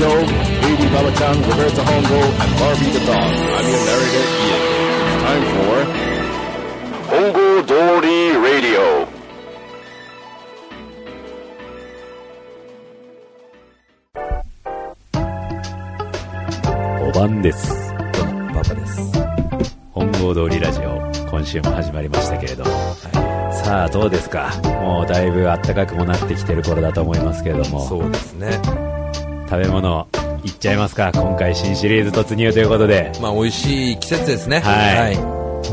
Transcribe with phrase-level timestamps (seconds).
[0.00, 0.24] Joe,
[0.62, 3.20] Baby Baba-chan, Roberta Hongo, and Barbie the dog.
[3.20, 4.62] I'm your narrator, Ian.
[5.04, 5.76] It's time for
[7.12, 9.06] Hongo Dory Radio.
[17.06, 17.92] お晩です。
[18.54, 19.12] パパです。
[19.92, 20.96] 本郷通りラジオ、
[21.30, 22.70] 今週も始まりましたけれども。
[23.52, 27.86] さあ、どうですかもうだいぶ暖かくもなってきてる頃だと思いますけれども。
[27.86, 28.58] そうですね。
[29.50, 30.06] 食べ物、
[30.44, 33.10] いっちゃいますか今回新シリーズ突入ということで。
[33.20, 34.60] まあ、美味しい季節ですね。
[34.60, 35.22] はいは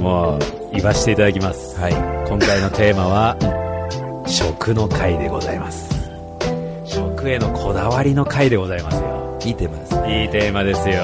[0.02, 0.40] もう、
[0.74, 1.80] 言わせていただきます。
[1.80, 1.84] い。
[1.84, 1.94] はい。
[2.28, 3.38] 今回のテーマは、
[4.26, 5.96] 食の回でございます。
[6.86, 9.38] 食へのこだわりの回でございますよ。
[9.46, 10.24] いいテーマですね。
[10.24, 10.96] いいテーマですよ。
[10.96, 10.98] い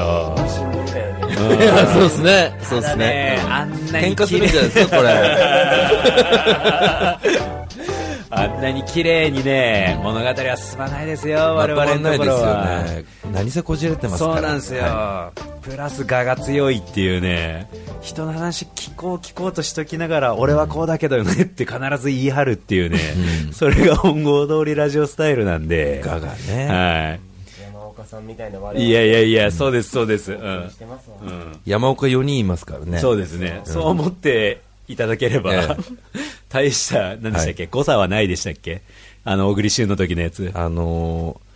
[1.64, 2.58] や、そうですね。
[2.64, 3.40] そうですただね。
[3.48, 5.14] あんなに喧嘩するんじゃないですか、これ。
[8.36, 12.84] あんなに綺麗にね、物語は進まないですよ、我々のところは。
[12.84, 13.06] ね。
[13.32, 14.36] 何せこじれてますから。
[14.36, 15.32] そうなんですよ、は
[15.62, 17.70] プラス我が強いっていうね。
[18.02, 23.00] 人の話聞こう聞こうとしときながら俺はこうだけどねって必ず言い張るっていうね、
[23.52, 26.02] それが本郷通りラジオスタイルなんで。
[26.04, 26.06] い。
[26.06, 26.68] ガがね。
[26.68, 27.18] は
[27.64, 30.70] 山岡さんみたいな我い、いやいやいやそうですそうです、うん。
[31.66, 32.98] 山岡4人いますからね。
[32.98, 35.78] そうですね、そう思っていただければ、ええ
[36.54, 38.84] 大した何でしたっけ、誤差はないでしたっけ？
[39.26, 40.52] あの小栗旬の時のやつ。
[40.54, 41.53] あのー、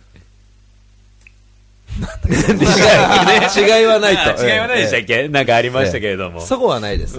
[2.28, 4.40] 違い、違いはないと。
[4.40, 7.14] あ違いはないでしたっけ、なんかありましたけれども、そこはないです。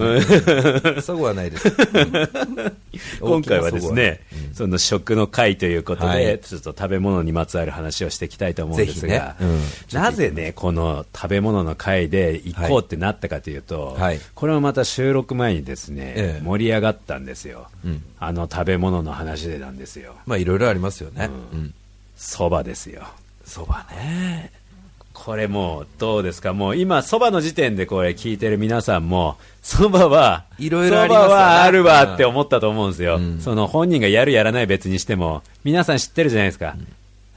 [1.02, 1.70] そこはないです。
[3.20, 4.20] 今回はですね、
[4.52, 6.38] その食の会ということで、はい。
[6.40, 9.50] ちょっと食べ物にまつわる話をしていきたいと思うんですが、ぜひね。
[9.92, 10.02] うん。
[10.02, 14.20] なぜね、この食べ物の会で行こうってなったかというと、はい。
[14.34, 16.42] これもまた収録前にですね、ええ。
[16.42, 18.02] 盛り上がったんですよ、うん。
[18.18, 21.30] あの食べ物の話でなんですよ、まあ、いろいろありますよね。
[21.52, 21.74] ううん。
[22.16, 23.02] そばですよ。
[23.44, 24.52] そばね。
[25.24, 33.40] これもうどうですか、もう今、そばの時点でこれ聞いてる皆さんも、そばはいろいろあはあるわって思ったと思うんですよ、うん。
[33.40, 36.74] その本人がやる、やらない別にしても、皆さん知ってるじゃないですか、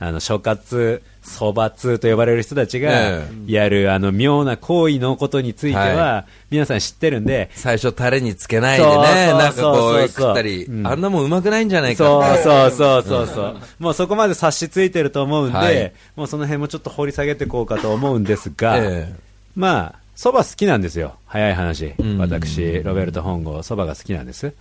[0.05, 15.93] あの諸活、そば通と呼ばれる人たちがえやるあの妙な行為のことについてはは、皆さん知ってるんで、最初タレにつけないでね、なんかこそう食ったり、うんあんなもんうまくないんじゃないかそうそうそうそうそう、もうそこまで察しついてると思うんで、はい。
[16.17, 19.15] もうその辺もちょっと掘り下げていこうかと思うんですが、ええ。
[19.55, 22.17] まあ、そば好きなんですよ、早い話、ん。
[22.17, 24.53] 私、ロベルト本郷、そばが好きなんです、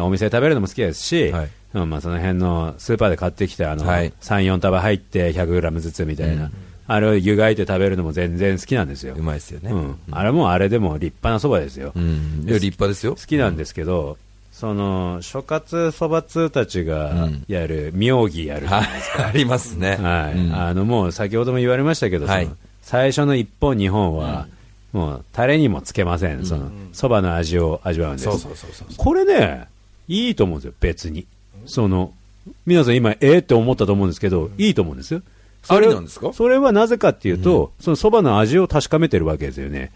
[0.00, 1.50] お店で食べるのも好きですし、はい。
[1.74, 4.12] うんまあ、その辺のスーパーで買ってきたあの、はい。
[4.20, 6.50] 3、4束入って100グラムずつみたいな、
[6.86, 9.70] あれを湯がいて食べるのも全然好きなんですよ、うまいですよね。
[9.72, 11.92] うん、あれもあれでも立派なそばですよ。
[11.94, 12.44] うん。
[12.46, 13.16] いや、立派ですよ。
[13.16, 13.20] 好。
[13.20, 14.18] きなんですけど、
[14.52, 19.24] その諸活そば通たちがやる妙義やるじゃはないですか、い。
[19.26, 19.96] ありますね。
[19.96, 20.38] はい。
[20.38, 20.54] うん。
[20.54, 22.48] あのもう先ほども言われましたけど、はい。
[22.82, 24.46] 最初の1本、2本は、
[24.92, 26.44] もうタレにもつけません、
[26.92, 28.88] そばの味を味わうんです、そうそうそうそう。
[28.96, 29.66] これね、
[30.08, 31.26] いいと思うんですよ、別に。
[31.66, 32.12] その
[32.66, 35.22] 皆さん、今、ええって思ったと思うんですけど、いいと思うんですよ。
[35.62, 36.32] それなんですか？
[36.34, 39.92] それはなぜかっていうと、そのそばの味を確かめてるわけですよね。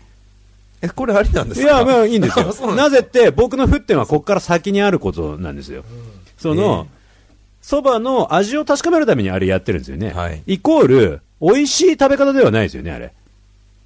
[0.80, 1.66] え、これありなんですか？
[1.66, 2.46] いや、まあいいんですよ。
[2.68, 5.84] なんなぜって、僕の沸点はここから先にあることなんですよ。
[6.38, 6.86] その、
[7.60, 10.10] そばの味を確かめるためにあれやってるんですよね。
[10.12, 13.12] はいイコール、美味しい食べ方ではないですよね、あれ。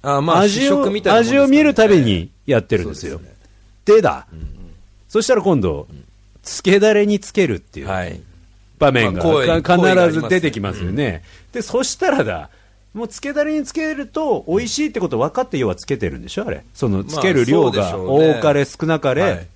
[0.03, 3.19] あ、まあ、試味をね味を見るためにやってるんですよ。
[3.85, 4.25] そうでだ、
[5.09, 5.87] そしたら今度、
[6.43, 8.21] つけだれにつけるっていうはい。
[8.79, 11.23] 場面が必ず出てきますよね。
[11.51, 12.49] で、そしたらだ、
[12.93, 16.63] もうつけだれにつけると美味しいってこと分かって要はつけてるんでしょ、あれ。
[16.73, 19.47] そのつける量が多かれ少なかれ、はい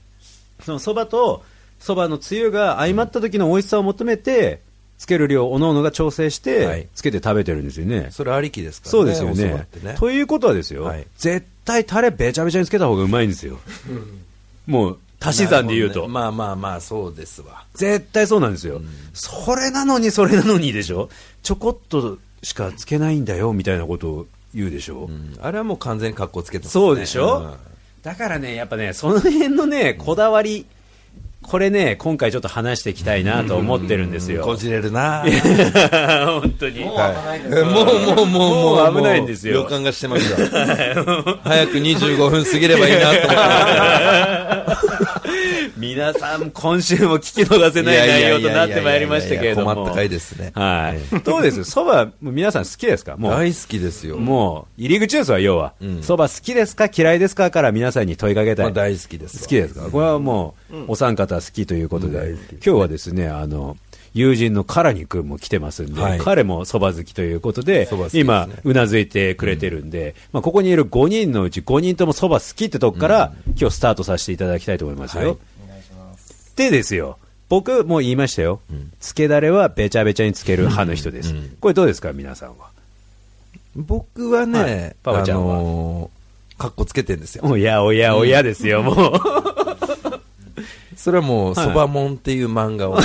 [0.63, 1.43] そのそばと
[1.79, 4.61] そばのつゆが相まった時の美味しさを求めて、
[4.97, 8.07] つける量をおのおのが調整しはいて、つけて食べてるんですよね。
[8.09, 8.91] それありきですからね。
[8.91, 9.95] そうですよねね。
[9.99, 13.59] ということはですよ、はい絶対タレべちゃべちゃにつけた方がうまいんですよ。
[14.65, 16.03] もう、足し算で言うと。
[16.03, 16.07] ね。
[16.07, 17.63] まあまあまあ、そうですわ。
[17.73, 18.81] 絶対そうなんですよ、
[19.13, 21.09] それなのにそれなのにでしょ？
[21.43, 25.37] ちょこっとしかつけないんだよみたいなことを言うでしょ、うん。
[25.41, 26.81] あれはもう完全に格好つけてますね。
[26.81, 27.55] そうでしょ、うん。
[28.03, 30.65] だからねやっぱねその辺のねこだわり
[31.47, 35.23] これね今回ちょっと話していきたいなと思ってるんですよ、こじれるな。
[36.41, 36.83] 本当に。
[36.83, 40.35] もう危ないですもうもうもうもうもう危ないんですよ予感がしてました
[41.47, 43.21] 早く25分過ぎればいいなと思っ
[45.23, 45.27] て
[45.77, 49.75] 皆さん、今週も聞き逃せない内容となってまいりましたけれども。
[49.75, 50.51] 困った回ですね。
[50.55, 51.19] はい。
[51.21, 54.17] どうですそば、皆さん好きですかもう、大好きですよ。
[54.17, 56.03] もう、入り口ですわ、要はうん。
[56.03, 58.73] そば好きですか嫌いですかから皆さんに問いかけたい。
[58.73, 59.43] 大好きです。
[59.43, 63.77] 好きですかこれはもう、お三方好きということで、うん大好今日はですね、あの、
[64.15, 75.27] 友人のカラニ君も来てますんで、はい彼もそば好きということで、でね今、うなずいてくれてるんで、まあ、ここにいる5人のうち5人ともそば好きってとこから、今日スタートさせていただきたいと思いますよ。
[75.27, 75.37] はい
[76.57, 76.71] お願いします。
[76.71, 77.17] でですよ、
[77.49, 78.59] 僕もう言いましたよ、
[78.99, 81.33] つけだれはべちゃべちゃにつける派の人です。
[81.33, 82.67] うんこれどうですか、皆さんは？
[83.75, 85.55] 僕ははいね、パパちゃんは？
[85.55, 87.43] あのー、かっこつけてんですよ。
[87.45, 89.13] おやおやおやですよ、もう。
[90.95, 92.99] それはもう、はいそばもんっていう漫画を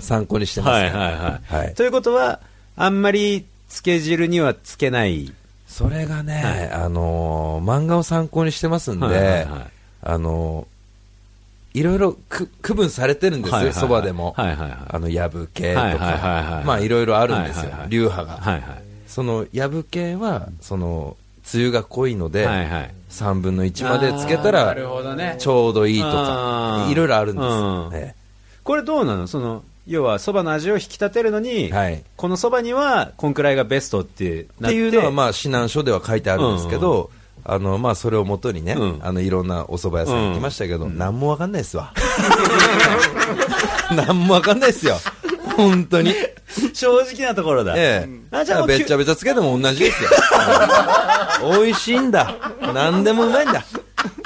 [0.00, 0.90] 参考にしてますはいね。
[0.90, 1.64] はいはい。
[1.64, 2.40] はいということは、
[2.76, 5.32] あんまりつけ汁にはつけない。
[5.66, 9.46] それがね、あのー漫画を参考にしてますんで、はいはいはい
[10.02, 10.73] あのー
[11.74, 14.32] いろいろく区分されてるんですよ、そばでも。
[14.36, 16.62] あの、やぶ系とか。
[16.64, 18.60] まあ、いろいろあるんですよ流派が。
[19.08, 22.94] その、やぶ系は、その、つゆが濃いので、はいはい。
[23.10, 27.36] 3分の1までつけたらちょうどいいとあかー、いろいろあるん
[27.90, 28.14] です
[28.64, 29.28] これどうなの？
[29.28, 32.02] その、要はそばの味を引き立てるのに、えはい。
[32.16, 34.76] このそばにはこんくらいがベストってっなって。
[34.76, 37.10] ていうのは、まあ、指南書では書いてあるんですけど、
[37.44, 41.92] あの、まあ、それをもとにね、うんあの、いろんなお蕎麦屋さん行きましたけど、なんもわかんないですわ。
[43.94, 44.98] なんもわかんないですよ。
[45.56, 46.14] 本当に。
[46.72, 47.74] 正直なところだ。
[47.76, 48.36] ええ。
[48.36, 50.10] あじゃあべっちゃべちゃつけても同じですよ。
[51.62, 52.34] 美味しいんだ。
[52.72, 53.62] 何でもうまいんだ。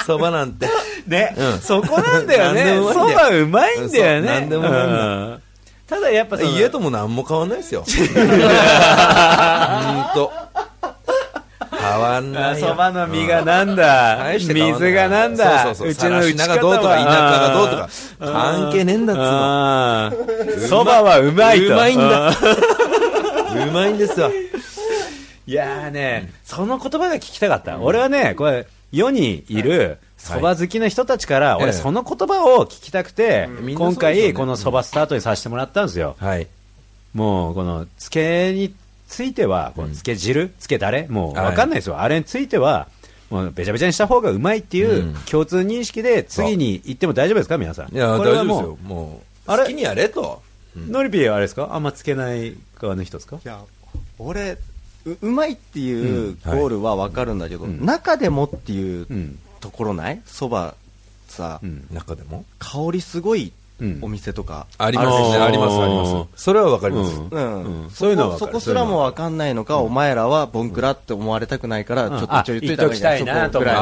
[0.06, 0.68] 蕎麦なんて。
[1.06, 2.78] ね、うんそこなんだよね。
[2.92, 4.28] そまいんだよばうまいんだよね。
[4.28, 5.42] そうなんでもうまいんだうん
[5.88, 7.82] ただやっぱ家とも何も変わんないですよ。
[7.88, 7.96] 本
[10.14, 10.30] 当。
[11.92, 12.68] 変わんないよ。
[12.68, 15.94] そばの実がなんだ、大して変わん水がなんだ、そうそうそう。
[15.94, 17.88] ちの打ちがどうとか田舎がどうとか。
[18.18, 20.60] 関係ねえんだっつうの。
[20.62, 20.68] の。
[20.68, 21.74] そばはうまいと。
[21.74, 22.28] うまいんだ。
[22.30, 24.30] うまいんですよ。
[25.46, 27.78] いやーね、その言葉が聞きたかった。
[27.78, 36.16] 俺はね、これ、世にいる、そば好きな人たちから、俺ええその言葉を聞きたくて、今回このそばスタートにさせてもらったんですよ。
[36.18, 36.46] はい。
[37.14, 38.74] もう、この、つけに
[39.08, 41.46] ついては、このつけ汁、つけだれ、もうはい。
[41.46, 41.98] わかんないですよ。
[41.98, 42.86] あれについては、
[43.30, 45.14] もうべちゃべちゃにした方がうまいっていううん。
[45.28, 47.94] 共通認識で、次に行っても大丈夫ですか、皆さん。
[47.94, 48.78] いや、大こ丈夫ですれはもうよ。
[48.84, 49.62] もう、あれ？
[49.64, 50.42] 好きにやれと。
[50.76, 51.70] ノリピーはあれですか？
[51.72, 53.36] あんまつけない側の人ですか？
[53.36, 53.60] いや、
[54.18, 54.58] 俺、
[55.06, 57.84] ううまいっていうゴはいールはわかるんだけど、ん。
[57.84, 59.38] 中でもっていううん。
[59.60, 60.20] ところない？
[60.24, 60.74] そば
[61.26, 61.86] さ、うん。
[61.90, 62.44] 中でも？
[62.58, 63.52] 香りすごいうん
[64.00, 64.66] お店とか。
[64.78, 65.36] ありますね。
[65.38, 66.42] あります、あります。
[66.42, 67.20] それはわかります。
[67.30, 67.90] うん。
[67.90, 73.24] そういうのはそこすらもわかんないのか、お前らはボンクラって思われたくないから、ちょっとあちょい言っときたい。
[73.24, 73.80] なと思ってね。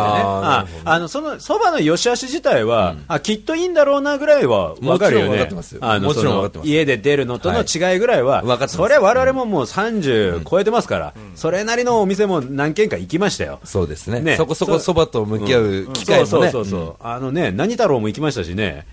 [0.84, 5.48] あの、その、そばの良し悪し自体は、あ、きっといいんだろうなぐらいはわかるよね。
[6.00, 6.69] もちろんわかってます。
[6.69, 13.60] 家で出るのとの違いぐらいは、それ我々ももう30超えてますから、それなりのお店も何軒か行きましたよ。
[13.64, 14.20] そうですね。
[14.20, 14.37] ね。
[14.37, 16.26] そこそこそばと向き合う機会もね。
[16.26, 18.87] そうそうそうそう、あのね、何太郎も行きましたしね。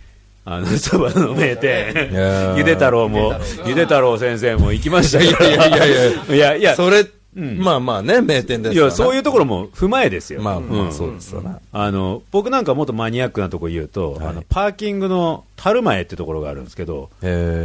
[0.46, 2.10] あの、そばの名店。
[2.58, 3.34] ゆで太郎も、
[3.66, 5.50] ゆで太郎先生も行きましたけど。
[5.50, 7.04] いやいやいやいいやいや、それ、
[7.36, 9.16] んまあまあね、名店ですいや、そうう。
[9.16, 10.42] いうところも踏まえですよ。
[10.42, 11.36] まあまあ、うんそうです。
[11.72, 17.10] あの、僕なんかもっとマニアックなところ言うと、はいあの、パーキングの樽前ってところがあるんですけど、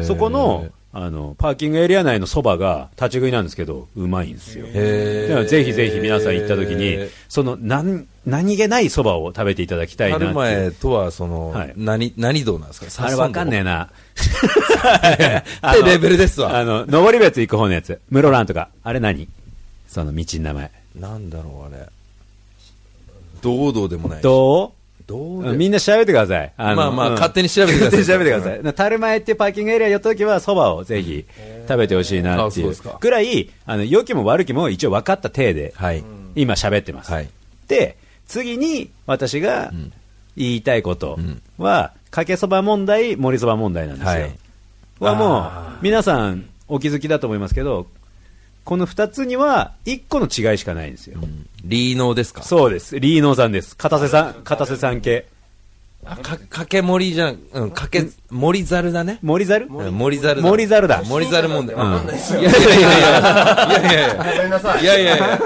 [0.05, 4.67] そこの、あの、パーキングエリア内のそばが立ち食いなんですけど、うまいんですよ。
[4.73, 10.19] へーだからぜひぜひ皆さん行った時に、その、なん、何気ないそばを食べていただきたいな。
[10.19, 13.07] 春前とは、そのはい、何、何道なんですか？
[13.07, 13.91] あれわかんねえな。
[15.19, 16.57] えってレベルですわ。
[16.59, 18.01] あの、登別行く方のやつ。
[18.11, 18.71] 室蘭とか。
[18.83, 19.29] あれ何？
[19.89, 20.71] その道の名前。
[20.99, 21.87] なんだろう、あれ。
[23.43, 24.23] 堂々でもないし。
[25.09, 26.53] どどうみんな調べてください。
[26.59, 28.75] あのまあまあうん勝手に調べてください勝手に調べてください。
[28.75, 31.25] 樽前ってい うパーキングエリア寄った時は、そばをぜひ
[31.67, 36.05] 食べてほしいなっていうぐらい、あの、良きも悪きも一応分かった体で、はい。
[36.37, 37.11] 今喋ってます。
[37.11, 37.29] はい。
[37.69, 37.97] で、
[38.27, 39.93] 次に私がん
[40.37, 44.11] 言いたいことんは、かけそば問題、盛りそば問題なんですよ。
[44.11, 44.33] はい
[45.01, 47.87] はもあう、皆さんお気づきだと思いますけど、
[48.69, 51.19] この二つには一個の違いしかないんですよ。
[51.65, 52.43] リーノーですか？
[52.43, 53.01] そうです。
[53.01, 53.75] リーノーさんです。
[53.75, 55.25] 片瀬さん、片瀬さん系。
[56.05, 59.21] あか、かけ盛りじゃん、うん、かけ、盛りざるだね。
[59.23, 59.69] 森猿？
[59.71, 60.49] うん盛りざるだ。
[60.51, 61.77] 盛りざるだ盛りざる問題。
[61.77, 62.41] んわかんないですよ。
[62.41, 62.89] いやいやいやいや。
[63.69, 64.15] いやいやいや。
[64.17, 64.83] ごめんなさい。
[64.83, 65.39] いやいやいや。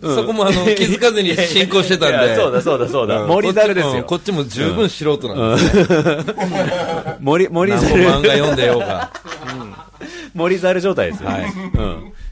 [0.00, 2.36] そこもあの、気づかずに進行してたんいやで。
[2.36, 3.20] そうだそうだそうだ。
[3.20, 4.04] うん森猿ですよ。
[4.04, 5.88] こっちもこっちも十分素人なんです。
[7.20, 8.04] 森、森何も猿。
[8.04, 9.12] 漫画読んでようが。
[10.38, 11.28] 森猿状態ですよ。
[11.28, 11.44] はい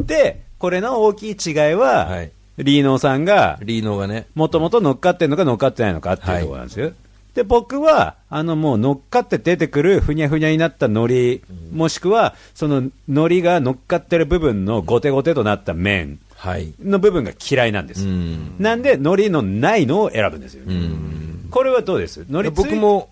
[0.01, 0.07] うん。
[0.07, 4.29] で、これの大きい違いは、はいリーノーさんが、リーノーがね。
[4.35, 6.93] もともと乗っかってんのか乗っかってないのかっていうところなんですよ。
[7.35, 16.73] で、僕は、あの、もう乗っかって出てくるふにゃふにゃになった海苔、もしくは、その海苔が乗っかってる部分のゴテゴテとなった麺はい。
[16.83, 18.07] の部分が嫌いなんです。
[18.07, 18.57] うん。
[18.59, 20.63] なんで、海苔のないのを選ぶんですよ。
[20.67, 21.49] うん。
[21.51, 22.23] これはどうです？
[22.23, 23.11] 海苔僕も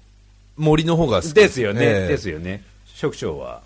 [0.56, 2.62] 森の方が好きですよね、ええですよね。
[2.94, 3.60] 職長は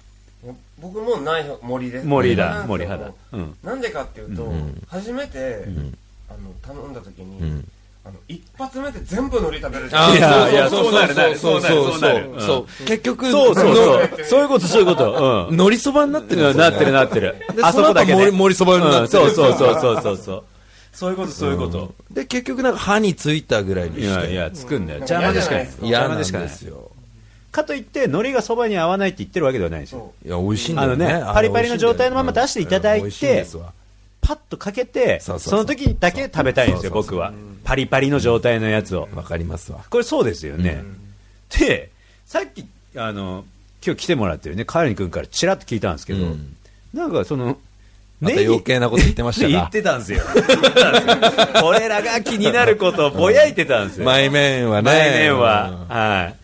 [0.81, 3.39] 僕もない森です森だ、森ですよ派だ。
[3.39, 3.57] うん。
[3.63, 5.97] なんでかっていうと、うん初めて、ん
[6.29, 7.69] あの頼んだ時に、うん
[8.05, 14.25] あの一発目で全部海苔食べるじゃんあいやいやそうそうなるなるそうそうなるそうそうなるそうそう結局そうそうのそう。
[14.25, 15.49] そういうこと、そういうこと。
[15.51, 15.57] うん。
[15.59, 17.37] のりそばになってるなってるなってる。
[17.55, 18.31] であそこだけ、ね。
[18.31, 20.45] りそばになってるうんそうそうそうそうそうそう。
[20.93, 21.95] そういうこと、そういうこと。
[22.11, 25.01] で結局なんか歯についたぐらいにしていやいや、つくんだよ。
[25.01, 25.65] うん邪魔でしかない。
[25.81, 26.49] 邪魔しかない。
[26.49, 26.88] すよ
[27.51, 30.13] かといって、海苔がそばに合わないって言ってるわけではないんですよ。
[30.25, 33.47] いや美味しいんだよねあのねれパリパリの状態のまま出していただいて
[34.21, 37.33] パッとかけて、その時だけ食べたいんですよ、僕は。
[37.65, 39.09] パリパリの状態のやつを。
[39.15, 40.83] わかりますわこれそうですよね。
[41.59, 41.91] で、
[42.27, 43.45] さっき、あの、
[43.85, 46.57] 今日来てもらってるね、カーリン君からちらっと聞いたんですけど、うん
[46.95, 47.59] なんかその、
[48.19, 49.49] また余計なこと言ってましたか？
[49.49, 50.23] 言ってたんですよ。
[51.63, 54.07] 俺らが気になることをぼやいてたんですよ。
[54.07, 56.35] 前面はね前面は、はい。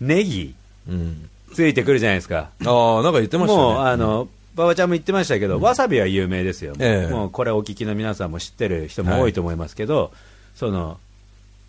[0.00, 0.54] ネギ、
[0.88, 2.50] うんついてくるじゃないですか。
[2.66, 3.62] ああなんか言ってましたね。
[3.62, 6.74] もう、あの、馬場ちゃんも言ってましたけど、わさびは有名ですよ。
[6.78, 7.12] ええ。
[7.12, 10.12] もう、これお聞きの皆さんも知ってる人も多いと思いますけど、
[10.54, 10.98] その、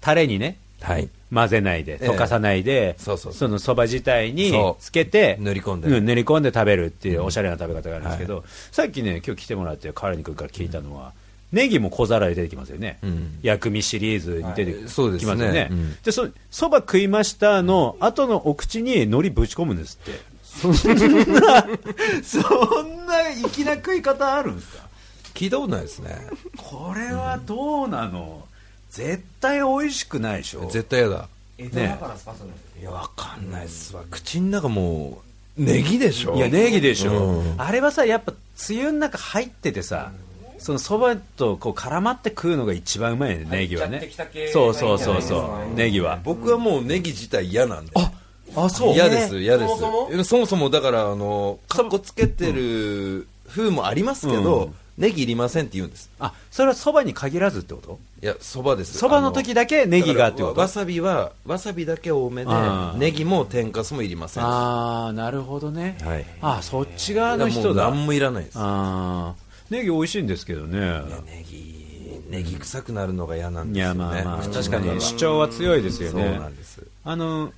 [0.01, 1.09] タレにね、はい。
[1.33, 2.09] 混ぜないで、ええ。
[2.09, 3.49] 溶かさないで、そうそうそう。
[3.49, 11.13] のそば自体につけて、塗り込んでう塗り込んで食べるっていうおしゃれな食べ方があるんですけど、さっきね、今日来てもらって、カーリン君から聞いたのは、
[11.51, 12.99] ネギも小皿で出てきますよね。
[13.03, 13.39] うん。
[13.41, 14.89] 薬味シリーズに出てはい。
[14.89, 15.31] そうですね。
[15.31, 15.67] きますよね。
[15.71, 15.95] うん。
[16.03, 20.19] で、そ、そば食いましたの後のお口に海苔ぶち込むんですって。
[20.43, 21.67] そんな、
[22.23, 22.39] そ
[22.83, 23.13] んな
[23.53, 24.87] 粋な食い方あるんですか？
[25.33, 26.17] 聞いたことないですね。
[26.57, 28.45] これはどうなの？
[28.89, 30.61] 絶対美味しくないでしょ？
[30.71, 31.27] 絶対やだ。
[31.59, 32.33] 江戸だからですか？
[32.37, 32.49] それ
[32.81, 34.03] いやわかんないっすわ。
[34.09, 35.21] 口の中も
[35.57, 36.35] うネギでしょ。
[36.35, 37.55] いや、ネギでしょ、うん。
[37.61, 40.11] あれはさ、やっぱ、つゆの中入っててさ、
[40.59, 44.09] そのそばとこう絡まって食うのが一番うまいね、ネギはね。
[44.51, 45.65] そうそうそうそう、か。
[45.75, 46.19] ネギは。
[46.23, 47.91] 僕はもうネギ自体嫌なんで。
[47.95, 48.11] あ、
[48.55, 48.93] あ、そう。
[48.93, 49.77] 嫌です嫌です。
[50.23, 50.69] そもそも？
[50.69, 54.75] だからあのかっこつけてる風もありますけど、うん。
[54.97, 56.09] ネギいりませんって言うんです。
[56.19, 57.99] あ、それはそばに限らずってこと？
[58.19, 58.97] いやそばです。
[58.97, 60.59] そばの時だけネギがってこと？
[60.59, 62.51] わさびはわさびだけ多めで
[62.97, 64.43] ネギも天かすもいりません。
[64.43, 65.99] あー、なるほどね。
[66.01, 66.25] はい。
[66.41, 67.89] あ、そっち側のも人だ。
[67.89, 68.55] う何もいらないです。
[68.57, 71.01] あー、ネギ美味しいんですけどね。
[71.25, 73.99] ネギネギ臭くなるのが嫌なんですよね。
[73.99, 74.87] まあまあ、確かに。
[74.87, 76.37] 中主張は強いですよそうね。
[76.39, 76.81] なんです。
[77.03, 77.53] あの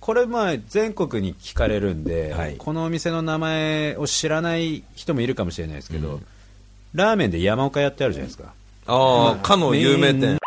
[0.00, 2.56] これまあ全国に聞かれるんで、はい。
[2.56, 6.26] このお店の名前を知らない人もいるかもしれないですけど、うん。
[6.94, 8.52] ラーメンで山岡屋ってあるじゃないですか。
[8.86, 10.38] ああかの有名店。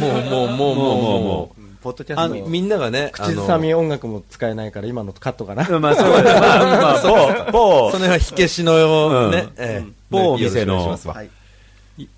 [0.00, 5.78] もうもうもうもうもうもポッドキャストみんながね口ずさみ音楽も使えないから今のカットかな。
[5.78, 10.98] まあそうだね まあまあ某某その辺は火消しのね、うんええ某お店の。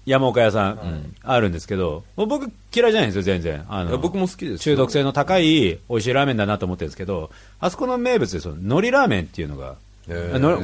[0.05, 9.76] 山岡屋さんあるんですけど、もう僕嫌いじゃないんですよ全然あの僕も好きです中毒性の高い美味しいラーメンだなと思ってるんですけどあそこの名物でその海苔ラーメンっていうのが、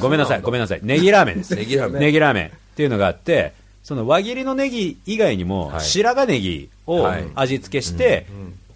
[0.00, 8.26] ごめんなさいごめんなさいネギラーメンですネギラーメンネギラーメンっていうのがあってその輪切りのネギ以外にも、はい白髪ネギをはい味付けして、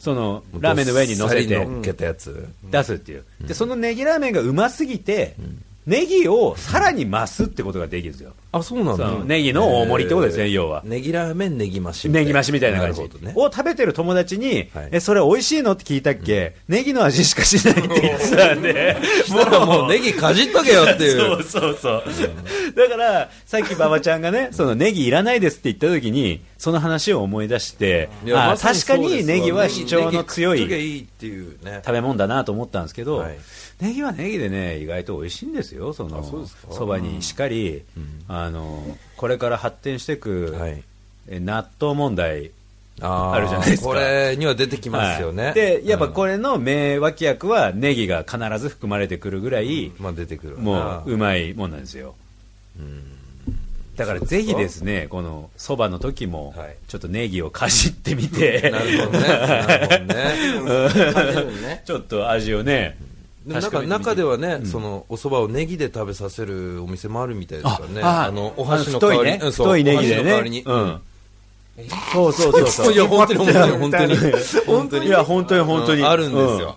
[0.00, 5.36] そのラーメンの上に乗せて乗っけたやつ、出すっていう、でそのネギラーメンがうますぎて、
[5.90, 8.32] ネギをさらに増すってことができるんですよ。
[8.52, 9.10] あそうなんだ。
[9.24, 10.52] ネギの大盛りってことですねえー。
[10.52, 10.82] 要は。
[10.84, 13.00] ネギラーメンネギ増しネギ増しみたいな感じ。
[13.00, 13.32] ね。
[13.34, 14.88] を食べてる友達に、はい。
[14.92, 18.96] えそれ美味しいのって聞いたっけ、ネギの味しかしないって言ってたんで。
[19.34, 21.18] だからもうネギかじっとけよっていう。
[21.18, 22.02] そうそうそう、
[22.76, 31.82] だからさっき馬場ちゃんがねそのネギいらないですって言った時にその話を思い出してまさに確かにネギは主張の強いネギ食っとけいいっていうね。
[31.84, 33.38] 食べ物だなと思ったんですけど、はい
[33.80, 35.92] ネギはネギでね意外と美味しいんですよ。
[35.92, 36.22] その
[36.70, 37.22] そばに。
[37.22, 37.82] しっかり、
[38.28, 40.82] あのこれから発展していく、はい。
[41.28, 42.50] え納豆問題
[43.00, 43.88] あるじゃないですか。
[43.88, 45.54] これには出てきますよね、はい。
[45.54, 52.14] でやっぱれ、これの名脇役はネギが必ず含まれてくるぐらい、まあ出てくるもううまいもんなんですよ。
[53.96, 56.76] だからぜひですねこのそばの時もはい。
[56.88, 59.28] ちょっとネギをかじってみて、なるほどね。
[60.06, 61.62] なるほどね。
[61.62, 61.82] ね。
[61.84, 62.98] ちょっと味をね
[63.50, 68.02] でも中確か中ではね、そのお蕎麦をネギで食べさせるお店もあるみたいですからね。
[68.02, 69.32] ああのお箸の代わり。
[69.32, 70.62] に、太いねうんそう太いネギでね。
[70.64, 71.00] うん。
[72.12, 72.92] そうそうそうそう。
[72.94, 74.16] いや本当に本当に本当に。
[74.66, 75.06] 本当に。
[75.06, 76.02] いや本当に本当に。
[76.02, 76.08] うん。
[76.08, 76.76] あるんですよ、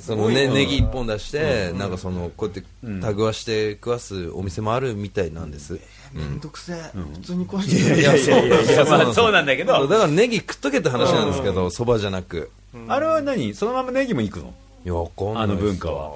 [0.00, 5.78] そのねネギ一本出して、なんかそのこうやってタグわして食わすお店もあるみたいなんです、
[6.14, 6.76] めんどくせえ。
[6.94, 8.00] 普通に壊して。
[8.00, 9.86] いやそういやまあそうなんだけど。
[9.86, 12.50] だからネギ食っとけって話なんですけどそばじゃなく。
[12.86, 13.54] あれは何？
[13.54, 14.54] そのままネギもいくの？
[14.84, 16.10] いやわかんないあの文化は。
[16.10, 16.14] わ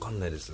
[0.00, 0.50] かんないです。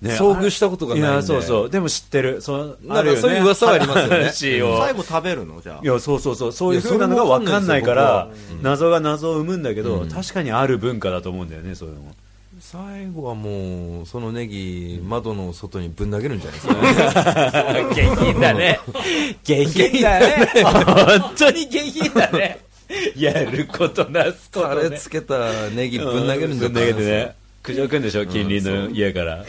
[0.00, 1.16] ね遭遇したことがないんで。
[1.16, 1.70] やそうそう。
[1.70, 2.40] でも知ってる。
[2.40, 4.30] そうなんかそういう噂はありますよね。
[4.78, 5.60] 最後食べるの？
[5.60, 5.80] じゃあ。
[5.82, 5.86] い。
[5.86, 6.52] やそうそうそう。
[6.52, 8.28] そういう風なのが分かんないから
[8.62, 12.00] 謎が謎を生むんだけど、確かにある文化だと思うんだよねそういうの。
[12.02, 12.12] も
[12.60, 17.94] 最後はもうそのネギ窓の外にぶん投げるんじゃないですか？
[17.94, 18.80] 下品だね。
[19.44, 20.48] 下品だね。
[20.64, 22.58] 本当に下品だね
[23.16, 24.90] やることなすこタとね。
[24.90, 25.34] レつけた
[25.74, 27.34] ネギぶん投げるんじゃぶん投ないでね。
[27.62, 28.26] 苦情くんでしょ？
[28.26, 29.44] 近隣の家から。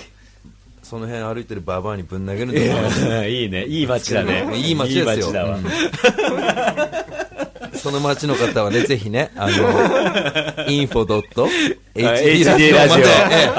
[0.84, 3.65] その辺歩いてるババアにぶん投げるんいじゃないいいね。
[3.65, 4.50] いい街だね。
[4.55, 5.13] いい街ですよ。
[5.13, 5.60] いい街だわ、
[7.75, 9.53] その町の方はね、ぜひね、あの、
[10.67, 13.03] info.hd HD ラジオ。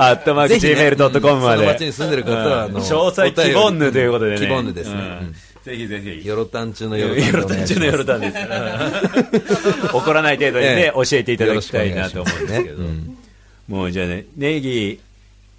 [0.02, 1.58] アットマーク Gmail.com まで。
[1.58, 4.38] その町に住んでる方は、あの、詳細希望ぬということでね。
[4.40, 4.94] 希望ぬですね。
[4.94, 5.00] うん。
[5.00, 6.26] うんぜひぜひ。
[6.26, 8.36] ヨロタン中のヨヨロタンでロタン中のヨロタンです
[9.92, 10.92] うん怒らない程度にねええ。
[10.94, 12.82] 教えていただきたいなと思うんですけど。
[13.68, 15.00] もうじゃあねネギ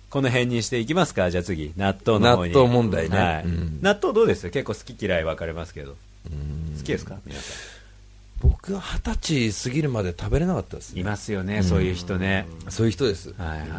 [0.10, 1.32] この辺にしていきますか？
[1.32, 1.72] じゃあ次。
[1.78, 2.52] 納豆の方に。
[2.54, 3.18] 納豆問題ね。
[3.18, 3.44] はい。
[3.46, 3.80] うん。
[3.82, 4.50] 納豆どうです？
[4.50, 5.92] 結構好き嫌い分かれますけど。
[6.78, 7.16] 好きですか？
[7.26, 7.54] 皆さ
[8.42, 10.98] 僕は二十歳過ぎるまで食べれなかったですね。
[10.98, 12.48] んいますよねそういう人ね。
[12.70, 13.34] そういう人です。
[13.38, 13.78] はいはいはいは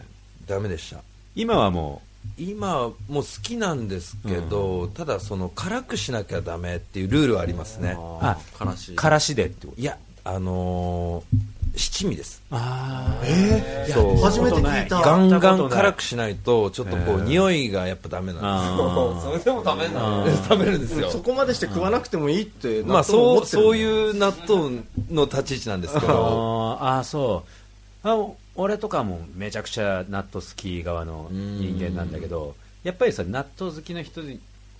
[0.00, 0.04] い。
[0.48, 1.02] ダメでした。
[1.36, 2.02] 今はも
[2.38, 7.92] 今もう好きなんですけど、ただその辛くしなきゃダメっていうルールはありますね。
[7.92, 8.94] うあからし。
[8.94, 12.42] からしでってこといや、あのー七味です。
[12.50, 15.00] ああえそう初めて聞いた。
[15.00, 20.42] ガンガン辛くしないとちょっとこう匂いがやっぱダメなんあ それでも食べんのです。
[20.48, 21.18] 食べるんですよそ。
[21.18, 23.76] こまでして食わなくてもいいって、まあそうそうう。
[23.76, 26.78] いう納豆の立ち位置なんですけど。
[26.80, 27.63] あーあーそう
[28.04, 34.20] あ俺とかもめちゃくちゃ納豆好き側の人間なんだけどやっぱりさ納豆好きの人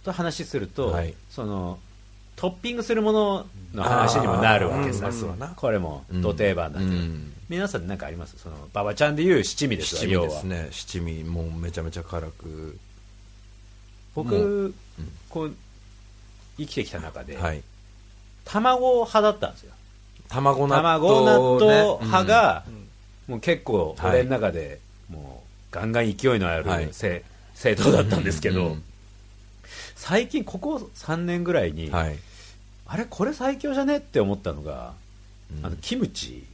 [0.04, 1.14] と話すると、はい。
[1.30, 1.78] その
[2.36, 7.32] トッピングするものの話にもなるわけさ、うんうんこれもど定番だけど、うん。
[7.48, 8.36] 皆さん何かあります？
[8.38, 10.68] その馬場ちゃんでいう七味ですわ七味ですね。
[10.72, 12.76] 七味もうめちゃめちゃ辛く。
[14.14, 14.74] 僕、
[15.30, 15.54] こう
[16.58, 17.62] 生きてきた中で、はい。
[18.44, 19.72] 卵派だったんですよ。
[20.28, 20.98] 卵納豆、ね。
[20.98, 22.26] 卵納豆派うん。
[22.26, 22.64] が、
[23.28, 26.88] もう結構俺の中で、もうガンガン勢いのある、はい。
[26.92, 28.82] せ政党だったんですけど、うん
[29.96, 32.16] 最近ここ3年ぐらいに、はい。
[32.86, 34.92] あれこれ最強じゃねって思ったのが、
[35.62, 36.44] あのキムチ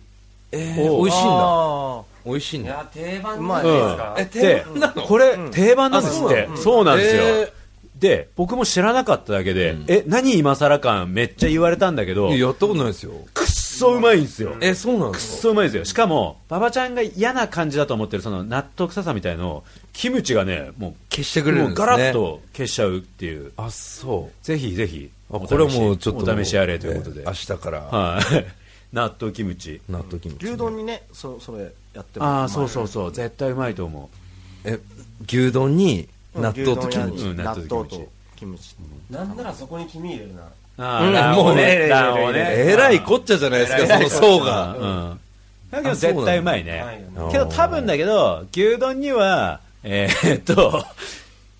[0.53, 1.35] えー、お美味しいんだ。
[1.35, 2.69] あ美味しいんだ。
[2.69, 4.15] いや定番ないですか。
[4.19, 5.03] えで定番なの？
[5.03, 6.49] これ、定番なんですって。
[6.53, 6.99] あそうなん。
[6.99, 7.53] ですよ、えー。
[8.01, 9.85] で僕も知らなかっただけで、うん。
[9.89, 13.13] え何今更感めっちゃ言われたんだけどやったことないですよ。
[13.35, 13.47] くっ
[13.81, 15.43] そうまいんですよえ、そうなんでくっすか？
[15.43, 21.87] そうまいですよしかも馬場ちゃんが嫌な感じだと思ってるその納豆臭さみたいのをキムチがねも消してうくれるんですね。
[21.87, 22.13] もうガラッ。
[22.13, 24.45] と消しちゃうっていうあ、そう。
[24.45, 26.33] ぜひぜひあこれはもうちょっと。
[26.33, 28.47] お試しあれということで、えー明日からはい
[28.95, 30.47] 納豆キムチ納豆キムチ。
[30.47, 34.11] 牛丼にね、そそれやってもああそうそうそう絶対うまいと思
[34.65, 34.79] え、
[35.29, 37.25] 牛丼にうん納豆とキムチ。
[37.25, 38.75] うん納納豆とキムチ。
[39.11, 40.45] なんならそこに黄身入れるなう
[40.81, 41.89] あもうね。
[41.89, 42.45] 卵黄ね。
[42.49, 44.77] えらいこっちゃじゃないですか、その層が。
[44.77, 45.21] うん。
[45.71, 47.05] だけど絶対うまいね。
[47.31, 50.85] けど多分だけど牛丼にはえーっと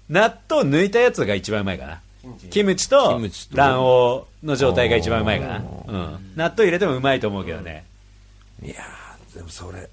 [0.09, 2.01] 納豆抜いたやつが一番うまいかな。
[2.51, 2.89] キムチ。
[2.89, 3.19] と
[3.55, 7.85] 卵黄の状態が一番うまいかな、あうん、納豆入れてもうまいと思うけどね。
[8.63, 9.89] いやー、でもそれ、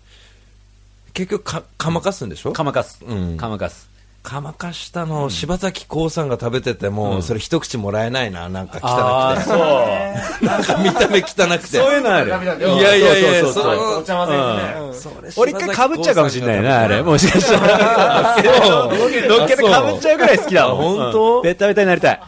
[1.14, 2.52] 結局か、かまかすんでしょ？
[2.52, 3.38] かまかす、うん。
[3.38, 3.90] かまかす
[4.28, 9.50] かまかしたのを柴咲コウさんが食べてても、それ一口もらえないな、なんか汚くて。
[9.50, 11.78] そうなんか見た目汚くて。
[11.78, 22.22] そういうのあるいやいやいやそうそうそうそお茶混ぜてねそれ俺一回かぶっちゃうかもしれないなあれもしかしたらそう乗っけてかぶっちゃうぐらい好きだ本当うんベタベタになりたい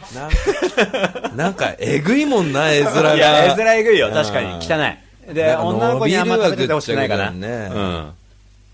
[1.36, 3.16] なんか、えぐいもんな、絵面が。
[3.16, 4.82] いや絵面えぐいよ確かに汚
[5.30, 7.34] いで女の子にあんま食べててほしくないかな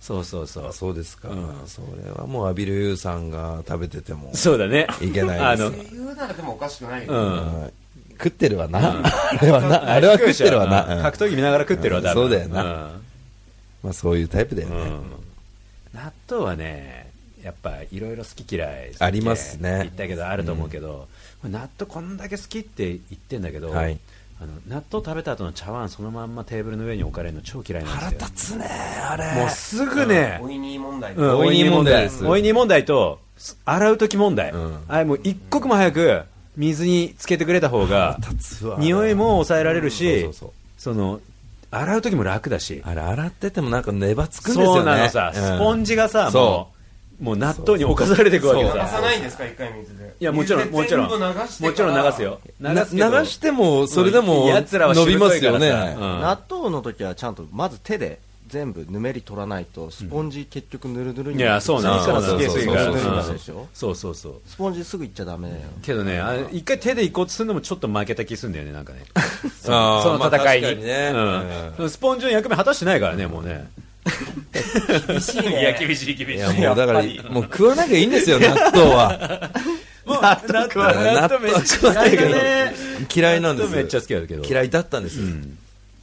[0.05, 0.67] そうそうそう。
[0.67, 1.51] あそうですか、うん。
[1.65, 4.85] それはもうアビルユーさんが食べてても、そうだね。
[5.01, 5.97] いけないあのですよ。
[6.05, 7.11] 言うならでもおかしくないよ。
[7.11, 7.61] うねん。
[7.61, 7.73] はい。
[8.11, 9.93] 食ってるわな、あれはな。
[9.93, 11.01] あれは食ってるわな、うん。
[11.01, 12.23] 格闘技見ながら食ってるわ多分。
[12.23, 12.63] そうだよな。
[12.63, 12.69] うん。
[13.81, 14.75] まあ、そういうタイプだよね、
[15.91, 17.11] 納豆はね
[17.43, 19.79] やっぱいろいろ好き嫌いありますね。
[19.83, 21.07] 言ったけどあると思うけど、
[21.43, 23.99] 納豆こんだけ好きって言ってんだけど、はい
[24.41, 28.19] あの納豆食べた後の茶碗そのまんまテーブルの上に置かれるの超嫌いなんですよ。
[28.19, 28.65] 腹立つね
[29.09, 29.33] あれ。
[29.33, 31.13] もうすぐね、おいに問題。
[31.13, 32.03] うんおいに問題。
[32.03, 32.25] です。
[32.25, 33.19] おいに問題と
[33.63, 34.79] 洗う時問題、うん。
[34.87, 36.23] あれもう一刻も早く
[36.57, 38.77] 水につけてくれた方が立つわ。
[38.79, 41.21] 匂いも抑えられるし、そうそうその
[41.71, 44.75] 洗う時も楽だし、あれ、洗っててもなんか粘つくんですよね。
[44.75, 45.41] そうなのさ、うん。
[45.41, 46.74] スポンジがさ、も、そう
[47.19, 49.01] もう納豆に侵されていくわけ流ささ。
[49.01, 51.17] ないんですか一回水でいや、もちろん、もちろん、も
[51.73, 52.39] ちろん流すよ。
[52.59, 55.69] な流しても、それでも奴らは伸びますよね。
[55.69, 61.99] さうん納豆の時はちゃんとまず手で全部ぬめり取らないとスポンジ結局ぬるぬるにいや、そうなの。
[62.01, 64.41] 次からそうそうそうなるでしょそうそうそう。
[64.45, 69.05] スポンジすぐいっちゃダメだよけどね、一回手で行こうとするのもちょっと負けた気するんだよね、なんかね。
[69.61, 70.19] その戦いに。
[70.19, 71.11] まあ確かにね
[71.79, 73.67] うんスポンジの役目果たしてないからね、もうね。
[75.07, 75.61] 厳しいね。
[75.61, 76.35] いや、厳しい、厳しい。
[76.35, 79.51] いや、もうだからもう食わなきゃいいんですよ、納豆は。
[80.05, 82.29] もう、納豆、納豆めっちゃ好きだけど。
[82.29, 82.75] ね。
[83.13, 84.43] 嫌いなんです納豆めっちゃ好きだけど。
[84.43, 85.19] 嫌いだったんです、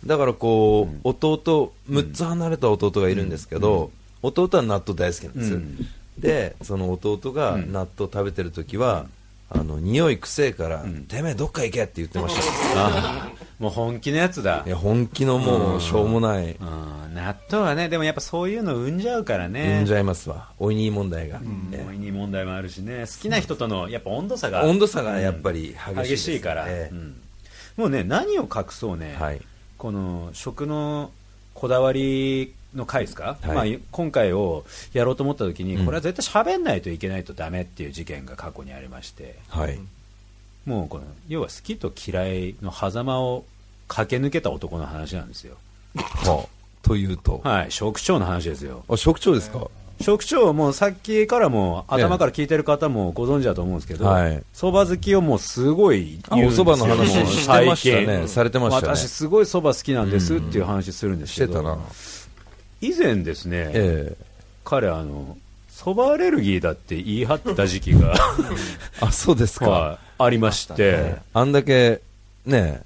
[0.04, 3.90] だからこう、弟6つ離れた弟がいるんですけど、
[4.22, 5.86] 弟は納豆大好きなんですよ、うん。
[6.18, 9.06] でその弟が納豆食べてる時は、
[9.54, 12.36] あの匂いくせえから、てめえどっか行けって言ってまし
[12.74, 12.86] た。
[12.86, 14.62] あ もう本気のやつだ。
[14.66, 14.70] い。
[14.70, 17.14] や本気のもうしょうもない、うん。
[17.14, 19.74] 納豆はね、でもやっぱそういうの生んじゃうからね。
[19.74, 20.50] 産んじゃいますわ。
[20.58, 24.64] おいに問題が、え思いに問題もあるしね、好きな人とのやっぱ温度差えが。
[24.64, 26.94] 温度差がやっぱり激しいです、激しいから、ええ。
[26.94, 27.20] うん。
[27.76, 29.40] もうね、何を隠そうね、はい。
[29.76, 31.10] この食の
[31.54, 33.72] こだわりの回ですか、はい。
[33.72, 35.84] まあ、今回をやろうと思った時に、うん。
[35.84, 39.78] これは絶対喋んないといけないとダメっていう事件が過去にありまして、はい。
[40.64, 43.44] もうこの要は好きと嫌いの狭間を
[43.88, 45.56] 駆け抜けた男の話なんですよ。
[45.96, 48.84] はあ、というと、はい、食長の話ですよ。
[48.88, 49.68] あ職長ですか、
[50.00, 54.42] 食長もさっきからも頭から聞いてる方もご存知だと思うんですけどはい。
[54.52, 56.64] そば、好きをもうすごいあ言うんですよ。
[56.64, 58.28] お蕎麦の話してましたね。
[58.28, 58.96] されてましたね。
[58.96, 61.80] 私すごいそば好きなんですっていう話するんですけど、
[62.82, 64.16] 以前ですね、え
[64.64, 65.38] 彼あの
[65.70, 68.16] そばアレルギーだって言い張ってた時期がえ
[69.00, 72.00] あそうですか、 はいありまして、あんだけ
[72.44, 72.82] ね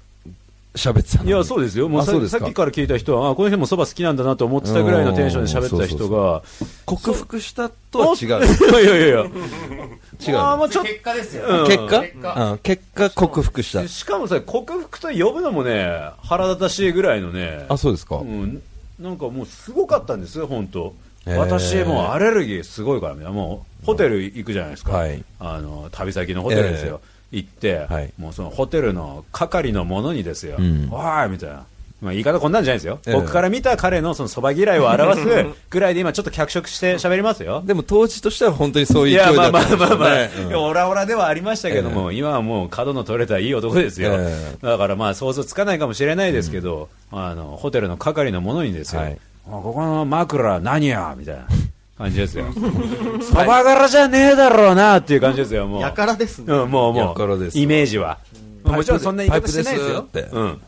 [0.77, 1.89] 喋ってたいや、そうですよ。
[1.89, 2.39] もうさあそうですか。
[2.39, 6.43] さっきから聞いた人は、あ、この人もそば好きなんだなと思ってたぐらいのテンションで喋ってた人が、
[6.85, 8.27] 克服したとは違う。
[8.27, 9.25] いやいやいや、
[10.27, 11.67] 違うあーもうちょっ結果ですよ、うん。
[11.67, 12.01] 結果？
[12.01, 12.51] 結果。
[12.51, 13.81] うん結果克服した。
[13.81, 18.61] と、しかもさ、克服と呼ぶのもね、腹立たしいぐらいのね、あそうですか、うん、
[18.99, 20.93] なんかもうすごかったんですよ、本当。
[21.25, 25.23] 私もうアレルギーすごいからね、もうホテル行くじゃないですか、はい。
[25.39, 28.13] あの旅先のホテルですよ、行って、はい。
[28.17, 30.87] もうそのホテルの係の者にですよ、うん。
[30.91, 31.65] おーいみたいな、
[31.99, 33.13] まあ、言い方こんなんじゃないですよ、ええ。
[33.13, 35.25] 僕から見た彼のそのそば嫌いを表す
[35.71, 37.63] ぐらいで今、ちょっと脚色して喋りますよ。
[37.65, 49.17] でも当時としては本当にそういいう勢いやまあだったんでしょうまあまあまあ、ねいやオラオラではありましたけども、今はもう角の取れたいい男ですよ、えだからまあ想像つかないかもしれないですけど、あのホテルの係の者にですよ、はい。
[49.47, 51.15] あここの枕何や？
[51.17, 51.47] みたいな
[51.97, 52.45] 感じですよ、
[53.27, 55.81] そば柄じゃねえだろうなっていう感じですよ、もう。
[55.81, 56.53] やからですね。
[56.53, 58.19] うん、もうもう、イメージは。
[58.63, 60.01] まあもちろんそんな言い方しないですよ。
[60.01, 60.27] って。
[60.31, 60.61] うん。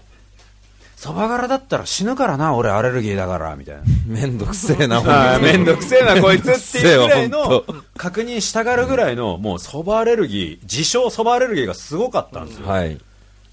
[1.00, 3.84] そば柄だったら死ぬからな、俺アレルギーだから、みたいな。
[4.06, 7.64] めんどくせえなあーめんどくせえな、 こいつっていうぐらいの
[7.96, 12.68] 確認したがるぐらいの、もうそばアレルギー、自称そばアレルギーがすごかったんですよ。
[12.68, 12.98] はい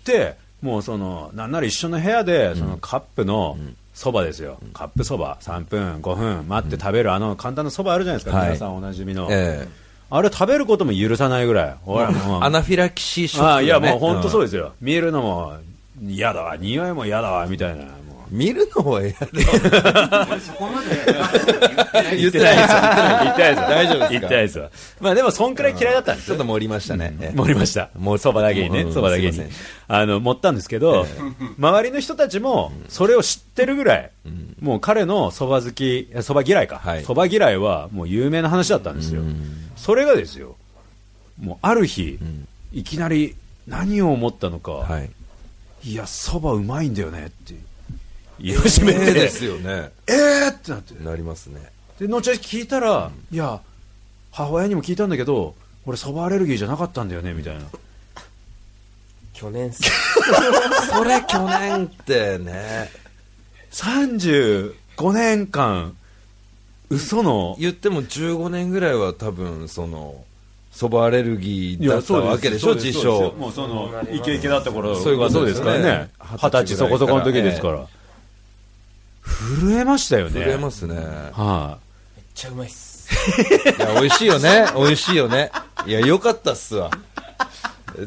[0.05, 3.57] で、もうその、なんなら一緒の部屋で、そのカップの
[3.95, 4.59] そばですよ。
[4.73, 9.29] カップそば、3分、5分待って食べる、あの簡単なそばあるじゃないですか、はい皆さんおなじみの。
[9.31, 9.69] え
[10.11, 11.77] あれ食べることも許さないぐらい。
[11.87, 14.73] おい、もうえアナフィラキシーショック、あいや、もう本当そうでですよ。
[14.81, 15.55] 見るのも
[16.03, 17.85] 嫌だわ、匂いも嫌だわ、みたいな。
[17.85, 17.91] も
[18.31, 22.81] う見るのはやそこまで言ってないですよ。
[23.23, 23.69] 言ってないですよ。
[23.69, 24.09] 大丈夫ですか？
[24.11, 24.71] 言ってないですよ。
[25.01, 26.53] まあでも、そんくらい嫌いだったんですよちょっと。
[26.53, 27.91] 盛りましたね、ええ盛りました。
[27.97, 29.41] もうそばだけにねう、んそばだけに。
[29.89, 31.07] あの、盛ったんですけど、
[31.59, 34.11] 周りの人たちも、それを知ってるぐらい、
[34.61, 37.05] もう彼のそば好き、そば嫌いかはい。
[37.05, 39.23] そば嫌いは、もう有名な話だったんですよ。
[39.77, 40.57] それがですよ、
[41.41, 42.19] もうある日、
[42.73, 43.37] いきなり
[43.69, 44.99] 何を思ったのか、は
[45.87, 47.55] いいや、そばうまいんだよねって。
[48.41, 49.93] 言い始めて、ええですよね。
[50.09, 50.95] えーってなって。
[51.03, 51.71] なりますね。
[52.01, 53.61] で、後々聞いたら、いや、
[54.33, 55.55] 母親にも聞いたんだけど、
[55.87, 57.63] 俺、そばアレルギーじゃなかったんだよね、みたいな。
[59.33, 59.83] 去年す。
[60.91, 62.91] それ去年ってね。
[63.71, 64.75] 35
[65.13, 65.97] 年間、
[66.91, 70.25] 嘘の、言っても15年ぐらいは多分その
[70.77, 73.33] そばアレルギーだったわけでしょ自称。
[73.39, 75.73] もうその、イケイケだった頃そういうことですよね。
[75.73, 76.11] そうですからね。
[76.21, 77.87] 二十歳そこそこの時ですから。
[79.23, 80.33] 震えましたよね。
[80.45, 80.97] 震えますね。
[81.33, 81.79] は
[82.15, 83.09] めっちゃうまいっす。
[83.79, 84.67] いや美味しいよね。
[84.77, 85.51] 美味しいよね。
[85.87, 86.91] いやよかったっすわ。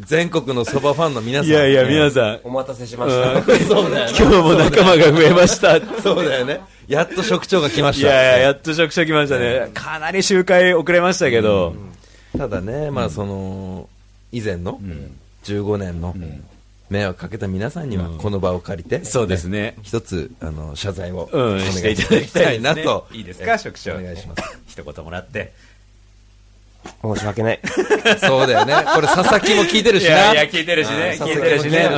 [0.06, 1.48] 全国のそばファンの皆さい。
[1.48, 1.50] ん。
[1.50, 4.14] いやいや、皆んさん、お待たせしました、そうだよね。
[4.16, 5.82] 今日も仲間が増えました。
[6.04, 6.62] そうだよね。
[6.88, 8.08] やっと職長が来ました。
[8.08, 9.72] いやいや、やっと職所来ましたね。
[9.74, 11.74] かなり周回遅れましたけど、
[12.38, 13.90] ただねまあその
[14.32, 14.80] 以前の
[15.44, 16.16] 15年の
[16.90, 19.76] 迷惑かけた皆さんにはこの場を借りて、そうですね。
[19.84, 23.08] 一つあの謝罪をうん、お願いしていただきたいなと。
[23.12, 23.96] いいですか、職長。
[23.96, 24.60] お願いします。
[24.68, 25.54] 一言もらって。
[27.02, 27.60] 申し訳ない。
[28.20, 28.74] そうだよね。
[28.94, 30.16] これ佐々木も聞いてるいしな。
[30.18, 31.18] やいや、聞いてるしね。
[31.20, 31.28] うん。
[31.28, 31.90] 聞いてるしね。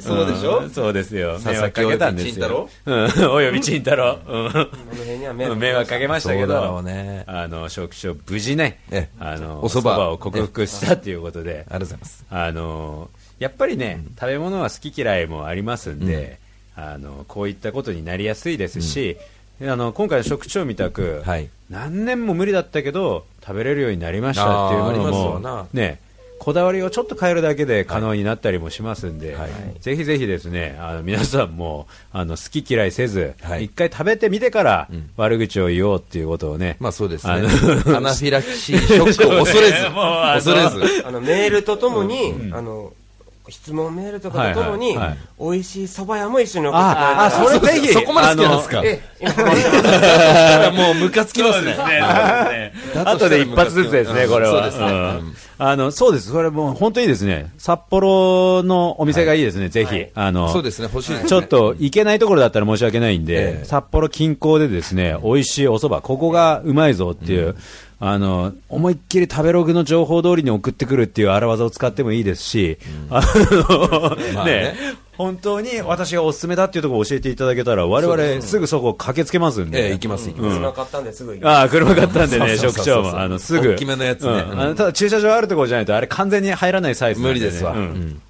[0.00, 0.62] そうでしょ？
[0.62, 0.70] ん。
[0.70, 1.34] そうですよ。
[1.34, 2.68] 佐々木迷惑かけたんですよ。
[2.86, 4.32] うん、およびちんたろう。
[4.32, 4.52] うん。
[4.52, 4.64] この
[4.96, 6.82] 辺には迷惑かけましたけど。
[7.26, 8.80] あの、職長、無事ね。
[8.90, 9.88] ええ、あの、お蕎麦。
[10.12, 11.50] を克服したということで。
[11.50, 12.24] あ、りがとうございます。
[12.30, 16.38] あの、やっぱりね、食べ物は好き嫌いもありますんで、
[16.76, 19.16] あの、こういったことになりやすいですし、
[19.62, 26.00] あの、今回の職長みたく、はい何年も無理だったけど、食べれるようになりましたっていうものあーありますもね、
[26.38, 29.50] こだわりをちょっと変えるだけで可能になったりもしますんで、はい。
[29.80, 33.68] ぜひぜひですね、あの皆さんもあの好き嫌いせず、一、はい。
[33.68, 35.10] 回食べてみてからん。
[35.16, 37.32] 悪口を言おうっていうことをね、まあそうですね。
[37.34, 39.74] アナフィラキシーショックを恐れず。
[39.92, 41.06] 恐れず。
[41.06, 42.92] あのメールとともに、あの
[43.48, 45.18] 質問メールとかとともに、はいはいはい。
[45.40, 48.82] 美味しい蕎麦屋も一緒に送ってああ、それぜひ、そこまで好きなんですか？
[48.84, 51.74] えもうムカつきますね。
[51.74, 51.78] すね。
[51.78, 53.02] そうですね。
[53.04, 54.52] 後で一発ずつですね、うんこれは。
[54.52, 54.86] そうですね。
[54.88, 55.34] ん。
[55.60, 56.30] あの、そうです。
[56.30, 57.50] それもう本当にいいですね。
[57.58, 60.06] 札幌のお店がいいですね、ぜひ。
[60.14, 60.88] あの、そうですね。
[60.92, 61.28] 欲しいですね。
[61.28, 63.64] ちょっと行けないところだったら申し訳ないんで、ええ。
[63.64, 67.56] 札幌近郊でですね、美味しいお蕎麦、ここがうまいぞっていう、
[68.00, 72.78] あの、思いっきり食べログの情報通りに送ってくるっていう荒技を使ってもいいですし、
[73.10, 74.52] あの、 まあね。
[74.52, 74.74] ね、
[75.16, 79.86] 本当に私がおすすめだっていうところを教えていただけたら、我々すぐそこ駆けつけますんで。
[79.86, 80.56] ええ行きます行きます。
[80.58, 81.56] 車買ったんですぐ行きます。
[81.56, 83.72] ああ、車買ったんでね、職長も、あの、すぐ。
[83.72, 84.30] 大きめのやつね。
[84.30, 84.60] うん。
[84.60, 87.72] あのただ駐車場あるところじゃないと、あれ完全に入らないサイズ無理ですわ。
[87.72, 87.78] うん。
[87.78, 88.20] うん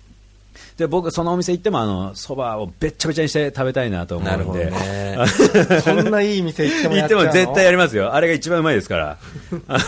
[0.78, 4.70] で、僕、そのお店行っても、あの、蕎麦をべっちゃべちゃにして食べたいなと思なるほどうんで。
[4.70, 5.18] ね。
[5.82, 8.14] そんないい店行っても行っても絶対やりますよ。
[8.14, 9.18] あれが一番うまいですから。
[9.66, 9.78] あ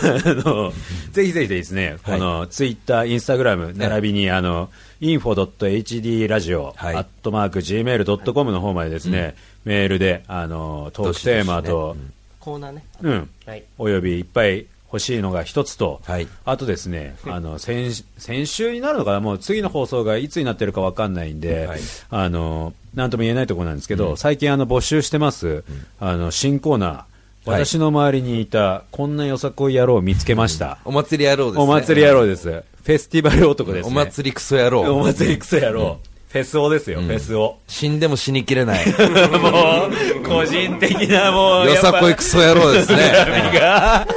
[0.45, 0.73] の、
[1.11, 2.19] ぜひぜひですね、はい。
[2.19, 4.69] このツイッター、インスタグラム、並びに、あの、
[4.99, 6.95] info.hd ラジオ、はい。
[6.95, 11.95] アットマーク gmail.com の方までですね、メールで、あの、トークテーマと、
[12.41, 12.83] コーナーね。
[13.01, 13.63] うん、はい。
[13.77, 16.27] およびいっぱい欲しいのが一つと、はい。
[16.43, 21.79] あとですね、 あの先先週になるのかな、もう次の放送がいつになってるかわかんないんで、はい。
[22.09, 25.63] あのなんとも言えないところなんですけど、最近あの募集してます、
[25.99, 27.65] あの新コーナー、はい。
[27.65, 30.77] 私の周りにいたこんなよさこい野郎を見つけました。
[30.85, 31.63] お祭り野郎ですね。
[31.63, 32.49] お祭り野郎です。
[32.49, 33.91] フェスティバル男です、ね。
[33.91, 34.81] お祭りクソ野郎。
[34.95, 35.99] お祭りクソ野郎。
[36.31, 37.57] フェスオですよ、フェスオ。
[37.67, 38.85] 死んでも死にきれない。
[39.37, 39.89] も
[40.23, 43.01] う、個人的なもう、 よさこいクソ野郎ですね。
[43.03, 44.07] 恨みが、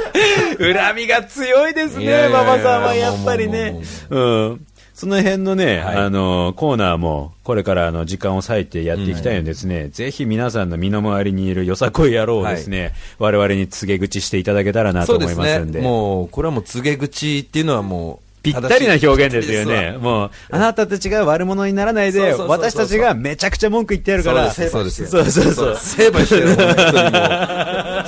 [0.57, 3.71] 恨みが強いですね、馬場さんはやっぱりね。
[3.71, 4.17] もう。
[4.17, 4.65] うん。
[4.93, 5.95] その辺のね、はい。
[5.97, 15.79] あの、コーナーも、これからあの、時間を割いてやっていきたいのでですね、ぜひ皆さんの身の回りにいるよさこい野郎をですね、我々に告げ口していただけたらなと思いますんで。
[15.79, 15.85] ね。
[15.85, 19.97] もうこれはもう告げ口っていうのはもうぴったりな表現ですよね。
[19.97, 25.77] もう、あなたたちが悪者にならないで、私たちがめちゃくちゃ文句言ってやるから、そうですそうそうそう。
[25.77, 26.47] 成敗してる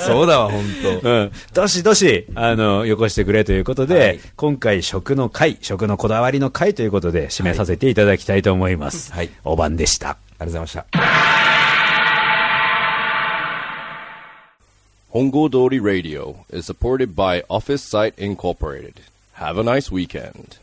[0.00, 0.64] そうだわ本
[1.02, 1.32] 当うん。
[1.52, 9.12] どしどし、あの、よこしてくれということで、はい今回、食の会、食のこだわりの会ということで、締めさせていただきたいと思います。
[9.12, 10.10] はいお晩でした。
[10.10, 10.86] ありがとうございました
[15.10, 19.00] Hongo Dori Radio is supported by Office Site Incorporated.
[19.38, 20.58] Have a nice weekend.